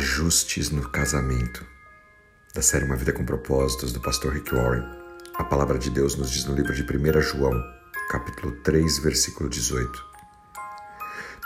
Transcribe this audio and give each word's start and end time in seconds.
Ajustes 0.00 0.70
no 0.70 0.88
casamento. 0.88 1.62
Da 2.54 2.62
série 2.62 2.86
Uma 2.86 2.96
Vida 2.96 3.12
com 3.12 3.22
Propósitos, 3.22 3.92
do 3.92 4.00
pastor 4.00 4.32
Rick 4.32 4.54
Warren. 4.54 4.82
A 5.34 5.44
palavra 5.44 5.78
de 5.78 5.90
Deus 5.90 6.16
nos 6.16 6.30
diz 6.30 6.46
no 6.46 6.54
livro 6.54 6.72
de 6.72 6.82
1 6.82 7.20
João, 7.20 7.52
capítulo 8.10 8.52
3, 8.62 8.98
versículo 9.00 9.50
18. 9.50 10.02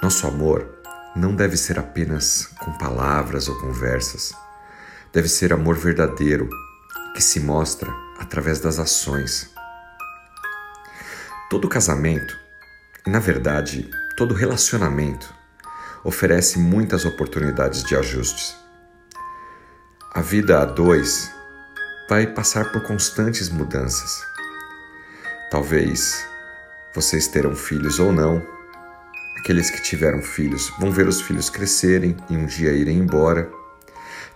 Nosso 0.00 0.24
amor 0.28 0.72
não 1.16 1.34
deve 1.34 1.56
ser 1.56 1.80
apenas 1.80 2.46
com 2.60 2.70
palavras 2.78 3.48
ou 3.48 3.58
conversas. 3.60 4.32
Deve 5.12 5.26
ser 5.26 5.52
amor 5.52 5.74
verdadeiro, 5.74 6.48
que 7.12 7.20
se 7.20 7.40
mostra 7.40 7.92
através 8.20 8.60
das 8.60 8.78
ações. 8.78 9.50
Todo 11.50 11.68
casamento, 11.68 12.38
e 13.04 13.10
na 13.10 13.18
verdade, 13.18 13.90
todo 14.16 14.32
relacionamento, 14.32 15.34
oferece 16.04 16.58
muitas 16.58 17.04
oportunidades 17.04 17.82
de 17.82 17.96
ajustes. 17.96 18.54
A 20.12 20.20
vida 20.20 20.60
a 20.60 20.64
dois 20.64 21.32
vai 22.08 22.26
passar 22.26 22.70
por 22.70 22.82
constantes 22.82 23.48
mudanças. 23.48 24.22
Talvez 25.50 26.24
vocês 26.94 27.26
terão 27.26 27.56
filhos 27.56 27.98
ou 27.98 28.12
não. 28.12 28.46
Aqueles 29.38 29.70
que 29.70 29.82
tiveram 29.82 30.22
filhos 30.22 30.70
vão 30.78 30.92
ver 30.92 31.08
os 31.08 31.20
filhos 31.20 31.48
crescerem 31.48 32.16
e 32.28 32.36
um 32.36 32.46
dia 32.46 32.72
irem 32.72 32.98
embora. 32.98 33.50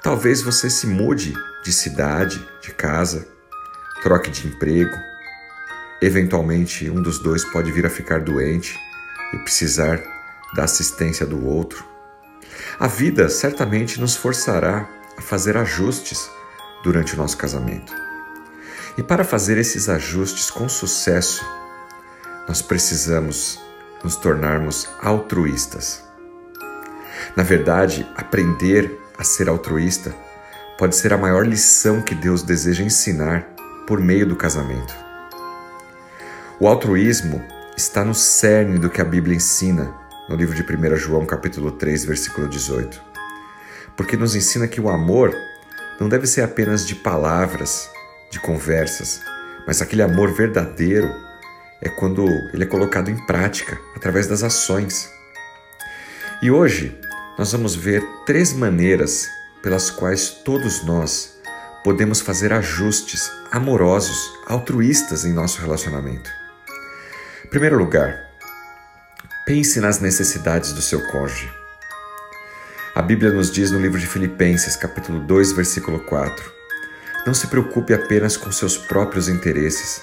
Talvez 0.03 0.43
você 0.43 0.71
se 0.71 0.87
mude 0.87 1.35
de 1.65 1.73
cidade, 1.73 2.45
de 2.63 2.73
casa, 2.73 3.29
troque 4.03 4.31
de 4.31 4.47
emprego. 4.47 4.97
Eventualmente, 6.01 6.89
um 6.89 7.03
dos 7.03 7.19
dois 7.19 7.45
pode 7.45 7.71
vir 7.73 7.85
a 7.85 7.91
ficar 7.91 8.21
doente 8.21 8.79
e 9.35 9.39
precisar 9.39 10.18
da 10.55 10.65
assistência 10.65 11.27
do 11.27 11.47
outro. 11.47 11.85
A 12.79 12.87
vida 12.87 13.29
certamente 13.29 14.01
nos 14.01 14.17
forçará 14.17 14.89
a 15.17 15.23
fazer 15.23 15.57
ajustes 15.57 16.31
durante 16.83 17.15
o 17.15 17.17
nosso 17.17 17.37
casamento. 17.37 17.93
E 18.97 19.03
para 19.03 19.25
fazer 19.25 19.59
esses 19.59 19.89
ajustes 19.89 20.51
com 20.51 20.69
sucesso, 20.69 21.45
nós 22.49 22.63
precisamos 22.63 23.61
nos 24.03 24.17
tornarmos 24.17 24.89
altruístas. 25.01 26.03
Na 27.37 27.43
verdade, 27.43 28.09
aprender 28.17 28.99
a 29.19 29.25
ser 29.25 29.49
altruísta 29.49 30.15
pode 30.79 30.97
ser 30.97 31.13
a 31.13 31.19
maior 31.19 31.47
lição 31.47 32.01
que 32.01 32.15
Deus 32.15 32.43
deseja 32.43 32.85
ensinar 32.85 33.55
por 33.87 34.01
meio 34.01 34.27
do 34.27 34.37
casamento. 34.37 34.95
O 36.61 36.67
altruísmo 36.67 37.43
está 37.77 38.05
no 38.05 38.15
cerne 38.15 38.79
do 38.79 38.91
que 38.91 39.01
a 39.01 39.05
Bíblia 39.05 39.37
ensina 39.37 40.08
no 40.29 40.37
livro 40.37 40.55
de 40.55 40.63
1 40.63 40.97
João, 40.97 41.25
capítulo 41.25 41.73
3, 41.73 42.05
versículo 42.05 42.49
18. 42.49 43.01
Porque 43.97 44.17
nos 44.17 44.37
ensina 44.37 44.69
que 44.69 44.81
o 44.81 44.89
amor 44.89 45.35
não 45.99 46.09
deve 46.09 46.27
ser 46.27 46.43
apenas 46.43 46.87
de 46.87 46.95
palavras, 46.95 47.91
de 48.31 48.39
conversas, 48.39 49.21
mas 49.67 49.81
aquele 49.81 50.03
amor 50.03 50.33
verdadeiro 50.33 51.11
é 51.81 51.89
quando 51.89 52.27
ele 52.53 52.65
é 52.65 52.67
colocado 52.67 53.11
em 53.11 53.27
prática 53.27 53.79
através 53.97 54.27
das 54.27 54.43
ações. 54.43 55.11
E 56.43 56.51
hoje 56.51 56.99
nós 57.39 57.53
vamos 57.53 57.75
ver 57.75 58.05
três 58.27 58.53
maneiras 58.53 59.27
pelas 59.63 59.91
quais 59.91 60.29
todos 60.31 60.85
nós 60.85 61.39
podemos 61.83 62.21
fazer 62.21 62.53
ajustes 62.53 63.31
amorosos, 63.51 64.31
altruístas 64.47 65.25
em 65.25 65.33
nosso 65.33 65.61
relacionamento. 65.61 66.31
Em 67.45 67.49
primeiro 67.49 67.79
lugar, 67.79 68.28
Pense 69.49 69.81
nas 69.81 69.99
necessidades 69.99 70.75
do 70.75 70.83
seu 70.83 71.01
cônjuge. 71.07 71.51
A 72.95 73.01
Bíblia 73.01 73.33
nos 73.33 73.51
diz 73.51 73.71
no 73.71 73.81
livro 73.81 73.99
de 73.99 74.07
Filipenses, 74.07 74.77
capítulo 74.77 75.21
2, 75.21 75.53
versículo 75.53 76.01
4: 76.01 76.53
Não 77.27 77.33
se 77.33 77.47
preocupe 77.47 77.95
apenas 77.95 78.37
com 78.37 78.53
seus 78.53 78.77
próprios 78.77 79.27
interesses, 79.27 80.03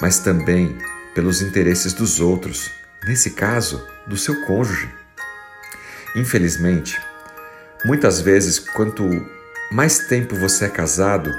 mas 0.00 0.18
também 0.18 0.76
pelos 1.14 1.42
interesses 1.42 1.92
dos 1.92 2.18
outros, 2.18 2.72
nesse 3.06 3.30
caso, 3.30 3.86
do 4.04 4.16
seu 4.16 4.44
cônjuge. 4.46 4.90
Infelizmente, 6.16 7.00
muitas 7.84 8.20
vezes, 8.20 8.58
quanto 8.58 9.04
mais 9.70 10.08
tempo 10.08 10.34
você 10.34 10.64
é 10.64 10.68
casado, 10.68 11.30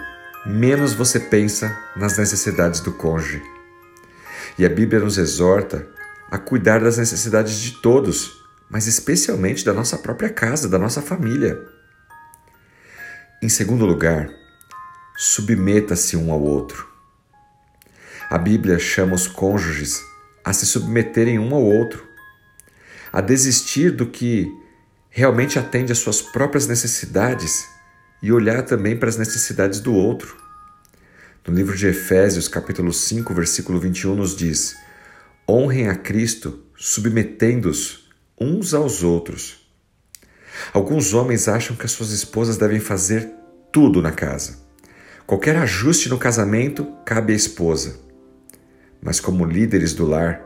menos 0.46 0.94
você 0.94 1.20
pensa 1.20 1.78
nas 1.94 2.18
necessidades 2.18 2.80
do 2.80 2.94
cônjuge. 2.94 3.44
E 4.58 4.66
a 4.66 4.70
Bíblia 4.70 5.02
nos 5.02 5.18
exorta 5.18 5.86
a 6.34 6.40
cuidar 6.40 6.80
das 6.80 6.98
necessidades 6.98 7.60
de 7.60 7.74
todos, 7.74 8.44
mas 8.68 8.88
especialmente 8.88 9.64
da 9.64 9.72
nossa 9.72 10.00
própria 10.00 10.30
casa, 10.30 10.68
da 10.68 10.80
nossa 10.80 11.00
família. 11.00 11.62
Em 13.40 13.48
segundo 13.48 13.86
lugar, 13.86 14.32
submeta-se 15.16 16.18
um 16.18 16.32
ao 16.32 16.42
outro. 16.42 16.90
A 18.32 18.40
Bíblia 18.40 18.80
chama 18.80 19.14
os 19.14 19.28
cônjuges 19.28 20.02
a 20.44 20.52
se 20.54 20.66
submeterem 20.66 21.38
um 21.38 21.54
ao 21.54 21.62
outro, 21.62 22.04
a 23.12 23.22
desistir 23.22 23.92
do 23.92 24.08
que 24.08 24.52
realmente 25.12 25.60
atende 25.60 25.92
às 25.92 26.00
suas 26.00 26.20
próprias 26.20 26.66
necessidades 26.66 27.64
e 28.24 28.32
olhar 28.32 28.64
também 28.64 28.98
para 28.98 29.10
as 29.10 29.18
necessidades 29.18 29.80
do 29.80 29.94
outro. 29.94 30.36
No 31.48 31.54
livro 31.54 31.78
de 31.78 31.86
Efésios, 31.86 32.48
capítulo 32.48 32.92
5, 32.92 33.32
versículo 33.36 33.80
21, 33.80 34.16
nos 34.16 34.36
diz: 34.36 34.82
honrem 35.48 35.90
a 35.90 35.96
Cristo 35.96 36.64
submetendo-os 36.76 38.10
uns 38.40 38.74
aos 38.74 39.04
outros. 39.04 39.68
Alguns 40.72 41.14
homens 41.14 41.48
acham 41.48 41.76
que 41.76 41.86
as 41.86 41.92
suas 41.92 42.12
esposas 42.12 42.58
devem 42.58 42.80
fazer 42.80 43.30
tudo 43.72 44.02
na 44.02 44.12
casa. 44.12 44.60
Qualquer 45.26 45.56
ajuste 45.58 46.10
no 46.10 46.18
casamento 46.18 46.86
cabe 47.06 47.34
à 47.34 47.36
esposa. 47.36 48.00
Mas, 49.02 49.20
como 49.20 49.46
líderes 49.46 49.94
do 49.94 50.06
lar, 50.06 50.42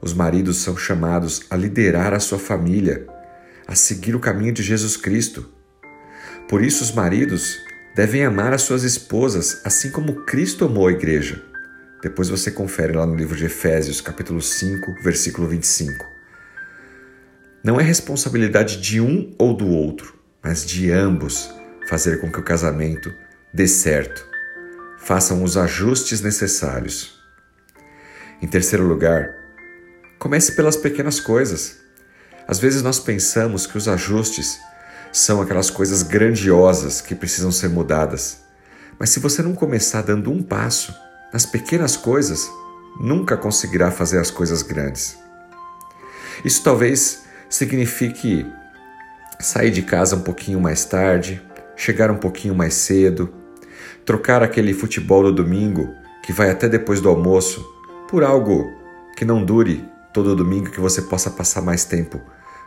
os 0.00 0.12
maridos 0.12 0.58
são 0.58 0.76
chamados 0.76 1.42
a 1.50 1.56
liderar 1.56 2.12
a 2.14 2.20
sua 2.20 2.38
família, 2.38 3.06
a 3.66 3.74
seguir 3.74 4.14
o 4.14 4.20
caminho 4.20 4.52
de 4.52 4.62
Jesus 4.62 4.96
Cristo. 4.96 5.48
Por 6.48 6.62
isso, 6.62 6.84
os 6.84 6.92
maridos 6.92 7.56
devem 7.96 8.24
amar 8.24 8.52
as 8.52 8.62
suas 8.62 8.84
esposas 8.84 9.60
assim 9.64 9.90
como 9.90 10.24
Cristo 10.24 10.64
amou 10.64 10.86
a 10.86 10.92
igreja 10.92 11.55
depois 12.02 12.28
você 12.28 12.50
confere 12.50 12.92
lá 12.92 13.06
no 13.06 13.14
livro 13.14 13.36
de 13.36 13.46
Efésios, 13.46 14.00
capítulo 14.00 14.40
5, 14.42 15.02
versículo 15.02 15.48
25. 15.48 16.04
Não 17.64 17.80
é 17.80 17.82
responsabilidade 17.82 18.80
de 18.80 19.00
um 19.00 19.34
ou 19.38 19.56
do 19.56 19.66
outro, 19.66 20.14
mas 20.42 20.64
de 20.64 20.90
ambos 20.92 21.50
fazer 21.88 22.20
com 22.20 22.30
que 22.30 22.38
o 22.38 22.44
casamento 22.44 23.12
dê 23.52 23.66
certo. 23.66 24.24
Façam 24.98 25.42
os 25.42 25.56
ajustes 25.56 26.20
necessários. 26.20 27.20
Em 28.42 28.46
terceiro 28.46 28.86
lugar, 28.86 29.34
comece 30.18 30.52
pelas 30.52 30.76
pequenas 30.76 31.18
coisas. 31.18 31.78
Às 32.46 32.58
vezes 32.58 32.82
nós 32.82 33.00
pensamos 33.00 33.66
que 33.66 33.78
os 33.78 33.88
ajustes 33.88 34.60
são 35.12 35.40
aquelas 35.40 35.70
coisas 35.70 36.02
grandiosas 36.02 37.00
que 37.00 37.14
precisam 37.14 37.50
ser 37.50 37.68
mudadas. 37.68 38.40
Mas 38.98 39.10
se 39.10 39.18
você 39.18 39.42
não 39.42 39.54
começar 39.54 40.02
dando 40.02 40.30
um 40.30 40.42
passo, 40.42 40.94
nas 41.36 41.44
pequenas 41.44 41.98
coisas, 41.98 42.50
nunca 42.98 43.36
conseguirá 43.36 43.90
fazer 43.90 44.18
as 44.18 44.30
coisas 44.30 44.62
grandes. 44.62 45.18
Isso 46.42 46.64
talvez 46.64 47.24
signifique 47.46 48.46
sair 49.38 49.70
de 49.70 49.82
casa 49.82 50.16
um 50.16 50.22
pouquinho 50.22 50.58
mais 50.58 50.86
tarde, 50.86 51.42
chegar 51.76 52.10
um 52.10 52.16
pouquinho 52.16 52.54
mais 52.54 52.72
cedo, 52.72 53.28
trocar 54.02 54.42
aquele 54.42 54.72
futebol 54.72 55.24
do 55.24 55.30
domingo 55.30 55.94
que 56.24 56.32
vai 56.32 56.48
até 56.48 56.70
depois 56.70 57.02
do 57.02 57.10
almoço 57.10 57.62
por 58.08 58.24
algo 58.24 58.72
que 59.14 59.26
não 59.26 59.44
dure 59.44 59.86
todo 60.14 60.34
domingo 60.34 60.70
que 60.70 60.80
você 60.80 61.02
possa 61.02 61.30
passar 61.30 61.60
mais 61.60 61.84
tempo 61.84 62.18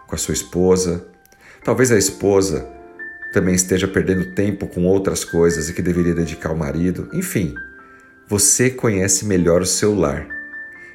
com 0.06 0.14
a 0.14 0.18
sua 0.20 0.36
esposa. 0.36 1.08
Talvez 1.64 1.92
a 1.92 1.98
esposa 1.98 2.70
também 3.34 3.56
esteja 3.56 3.88
perdendo 3.88 4.36
tempo 4.36 4.68
com 4.68 4.86
outras 4.86 5.26
coisas 5.26 5.70
e 5.70 5.74
que 5.74 5.82
deveria 5.82 6.14
dedicar 6.14 6.50
ao 6.50 6.56
marido. 6.56 7.10
Enfim, 7.12 7.56
você 8.30 8.70
conhece 8.70 9.26
melhor 9.26 9.64
o 9.64 9.66
seu 9.66 9.96
lar 9.96 10.28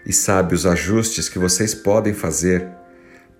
e 0.06 0.12
sabe 0.12 0.54
os 0.54 0.64
ajustes 0.64 1.28
que 1.28 1.36
vocês 1.36 1.74
podem 1.74 2.14
fazer 2.14 2.68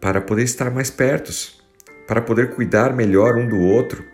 para 0.01 0.21
poder 0.21 0.43
estar 0.43 0.69
mais 0.69 0.91
pertos, 0.91 1.63
para 2.05 2.21
poder 2.21 2.57
cuidar 2.57 2.93
melhor 2.93 3.37
um 3.37 3.49
do 3.49 3.61
outro. 3.61 4.05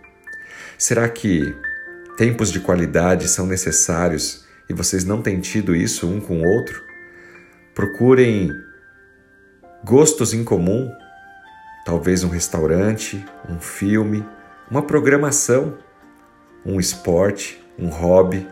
Será 0.77 1.09
que 1.09 1.55
tempos 2.15 2.51
de 2.51 2.59
qualidade 2.59 3.27
são 3.27 3.47
necessários 3.47 4.45
e 4.69 4.73
vocês 4.73 5.03
não 5.03 5.19
têm 5.19 5.39
tido 5.39 5.75
isso 5.75 6.07
um 6.07 6.21
com 6.21 6.41
o 6.41 6.47
outro? 6.47 6.83
Procurem 7.73 8.51
gostos 9.83 10.31
em 10.31 10.43
comum, 10.43 10.91
talvez 11.83 12.23
um 12.23 12.29
restaurante, 12.29 13.25
um 13.49 13.59
filme, 13.59 14.23
uma 14.69 14.83
programação, 14.83 15.79
um 16.63 16.79
esporte, 16.79 17.59
um 17.79 17.89
hobby 17.89 18.47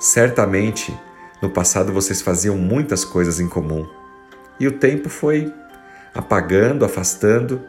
Certamente, 0.00 0.98
no 1.42 1.50
passado 1.50 1.92
vocês 1.92 2.22
faziam 2.22 2.56
muitas 2.56 3.04
coisas 3.04 3.38
em 3.38 3.46
comum 3.46 3.86
e 4.58 4.66
o 4.66 4.72
tempo 4.72 5.10
foi 5.10 5.52
apagando, 6.14 6.86
afastando. 6.86 7.60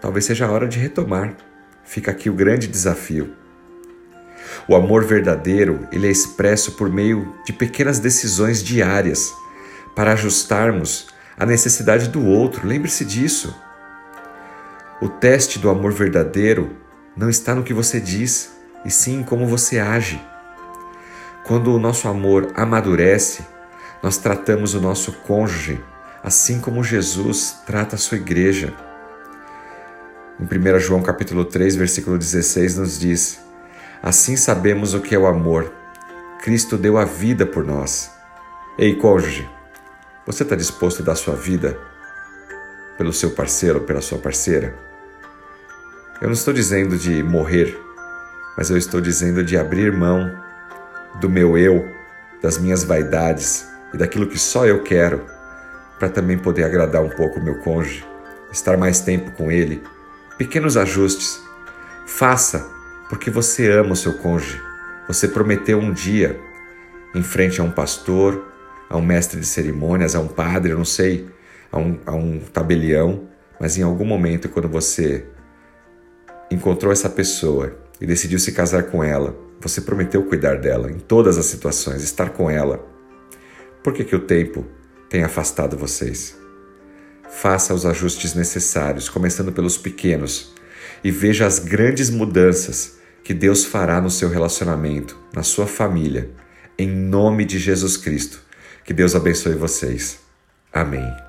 Talvez 0.00 0.24
seja 0.24 0.46
a 0.46 0.52
hora 0.52 0.68
de 0.68 0.78
retomar. 0.78 1.34
Fica 1.82 2.12
aqui 2.12 2.30
o 2.30 2.32
grande 2.32 2.68
desafio. 2.68 3.34
O 4.68 4.76
amor 4.76 5.04
verdadeiro, 5.04 5.88
ele 5.90 6.06
é 6.06 6.10
expresso 6.10 6.72
por 6.72 6.88
meio 6.88 7.34
de 7.44 7.52
pequenas 7.52 7.98
decisões 7.98 8.62
diárias 8.62 9.34
para 9.96 10.12
ajustarmos 10.12 11.08
a 11.36 11.44
necessidade 11.44 12.08
do 12.08 12.24
outro. 12.24 12.68
Lembre-se 12.68 13.04
disso. 13.04 13.52
O 15.02 15.08
teste 15.08 15.58
do 15.58 15.68
amor 15.68 15.90
verdadeiro 15.90 16.70
não 17.16 17.28
está 17.28 17.52
no 17.52 17.64
que 17.64 17.74
você 17.74 18.00
diz, 18.00 18.52
e 18.84 18.90
sim 18.92 19.20
em 19.20 19.22
como 19.24 19.44
você 19.44 19.80
age. 19.80 20.20
Quando 21.48 21.74
o 21.74 21.78
nosso 21.78 22.06
amor 22.06 22.52
amadurece, 22.54 23.42
nós 24.02 24.18
tratamos 24.18 24.74
o 24.74 24.82
nosso 24.82 25.12
cônjuge 25.26 25.82
assim 26.22 26.60
como 26.60 26.84
Jesus 26.84 27.56
trata 27.64 27.96
a 27.96 27.98
sua 27.98 28.18
igreja. 28.18 28.74
Em 30.38 30.44
1 30.44 30.78
João 30.78 31.00
capítulo 31.00 31.46
3, 31.46 31.74
versículo 31.74 32.18
16 32.18 32.76
nos 32.76 33.00
diz: 33.00 33.40
Assim 34.02 34.36
sabemos 34.36 34.92
o 34.92 35.00
que 35.00 35.14
é 35.14 35.18
o 35.18 35.26
amor. 35.26 35.72
Cristo 36.42 36.76
deu 36.76 36.98
a 36.98 37.06
vida 37.06 37.46
por 37.46 37.64
nós. 37.64 38.10
Ei, 38.78 38.94
cônjuge, 38.94 39.48
você 40.26 40.42
está 40.42 40.54
disposto 40.54 41.00
a 41.00 41.06
dar 41.06 41.14
sua 41.14 41.34
vida 41.34 41.78
pelo 42.98 43.10
seu 43.10 43.30
parceiro 43.30 43.78
ou 43.78 43.86
pela 43.86 44.02
sua 44.02 44.18
parceira? 44.18 44.74
Eu 46.20 46.26
não 46.26 46.34
estou 46.34 46.52
dizendo 46.52 46.98
de 46.98 47.22
morrer, 47.22 47.74
mas 48.54 48.68
eu 48.68 48.76
estou 48.76 49.00
dizendo 49.00 49.42
de 49.42 49.56
abrir 49.56 49.96
mão 49.96 50.46
do 51.20 51.28
meu 51.28 51.56
eu, 51.56 51.88
das 52.42 52.58
minhas 52.58 52.84
vaidades 52.84 53.66
e 53.92 53.96
daquilo 53.96 54.26
que 54.26 54.38
só 54.38 54.66
eu 54.66 54.82
quero, 54.82 55.24
para 55.98 56.08
também 56.08 56.38
poder 56.38 56.64
agradar 56.64 57.02
um 57.02 57.08
pouco 57.08 57.40
o 57.40 57.42
meu 57.42 57.58
cônjuge, 57.60 58.04
estar 58.52 58.76
mais 58.76 59.00
tempo 59.00 59.32
com 59.32 59.50
ele. 59.50 59.82
Pequenos 60.36 60.76
ajustes. 60.76 61.42
Faça 62.06 62.66
porque 63.08 63.30
você 63.30 63.70
ama 63.70 63.92
o 63.92 63.96
seu 63.96 64.14
cônjuge. 64.14 64.60
Você 65.08 65.26
prometeu 65.26 65.78
um 65.78 65.92
dia, 65.92 66.38
em 67.14 67.22
frente 67.22 67.60
a 67.60 67.64
um 67.64 67.70
pastor, 67.70 68.46
a 68.88 68.96
um 68.96 69.02
mestre 69.02 69.40
de 69.40 69.46
cerimônias, 69.46 70.14
a 70.14 70.20
um 70.20 70.28
padre, 70.28 70.72
eu 70.72 70.78
não 70.78 70.84
sei, 70.84 71.28
a 71.72 71.78
um, 71.78 71.98
a 72.06 72.14
um 72.14 72.40
tabelião, 72.40 73.28
mas 73.58 73.76
em 73.76 73.82
algum 73.82 74.04
momento, 74.04 74.48
quando 74.48 74.68
você 74.68 75.26
encontrou 76.50 76.92
essa 76.92 77.08
pessoa 77.08 77.76
e 78.00 78.06
decidiu 78.06 78.38
se 78.38 78.52
casar 78.52 78.84
com 78.84 79.02
ela, 79.02 79.47
você 79.60 79.80
prometeu 79.80 80.24
cuidar 80.24 80.56
dela 80.56 80.90
em 80.90 80.98
todas 80.98 81.38
as 81.38 81.46
situações, 81.46 82.02
estar 82.02 82.30
com 82.30 82.50
ela. 82.50 82.84
Por 83.82 83.92
que, 83.92 84.04
que 84.04 84.16
o 84.16 84.20
tempo 84.20 84.66
tem 85.08 85.24
afastado 85.24 85.76
vocês? 85.76 86.36
Faça 87.30 87.74
os 87.74 87.84
ajustes 87.84 88.34
necessários, 88.34 89.08
começando 89.08 89.52
pelos 89.52 89.76
pequenos, 89.76 90.54
e 91.04 91.10
veja 91.10 91.46
as 91.46 91.58
grandes 91.58 92.10
mudanças 92.10 92.98
que 93.22 93.34
Deus 93.34 93.64
fará 93.64 94.00
no 94.00 94.10
seu 94.10 94.28
relacionamento, 94.28 95.16
na 95.34 95.42
sua 95.42 95.66
família, 95.66 96.30
em 96.78 96.88
nome 96.88 97.44
de 97.44 97.58
Jesus 97.58 97.96
Cristo. 97.96 98.40
Que 98.84 98.94
Deus 98.94 99.14
abençoe 99.14 99.54
vocês. 99.54 100.18
Amém. 100.72 101.27